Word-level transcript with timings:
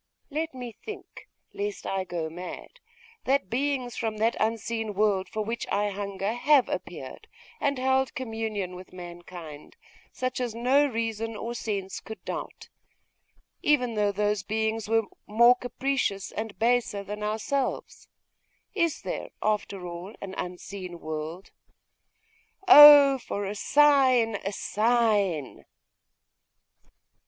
Let 0.31 0.55
me 0.55 0.71
think, 0.71 1.29
lest 1.53 1.85
I 1.85 2.05
go 2.05 2.27
mad, 2.27 2.79
that 3.25 3.51
beings 3.51 3.95
from 3.95 4.17
that 4.17 4.35
unseen 4.39 4.95
world 4.95 5.29
for 5.29 5.43
which 5.43 5.67
I 5.71 5.91
hunger 5.91 6.33
have 6.33 6.67
appeared, 6.67 7.27
and 7.59 7.77
held 7.77 8.15
communion 8.15 8.73
with 8.75 8.93
mankind, 8.93 9.75
such 10.11 10.41
as 10.41 10.55
no 10.55 10.87
reason 10.87 11.35
or 11.35 11.53
sense 11.53 11.99
could 11.99 12.25
doubt 12.25 12.69
even 13.61 13.93
though 13.93 14.11
those 14.11 14.41
beings 14.41 14.89
were 14.89 15.03
more 15.27 15.55
capricious 15.55 16.31
and 16.31 16.57
baser 16.57 17.03
than 17.03 17.21
ourselves! 17.21 18.07
Is 18.73 19.03
there, 19.03 19.29
after 19.43 19.85
all, 19.85 20.15
an 20.19 20.33
unseen 20.35 20.99
world? 20.99 21.51
Oh 22.67 23.19
for 23.19 23.45
a 23.45 23.53
sign, 23.53 24.37
a 24.37 24.51
sign! 24.51 25.63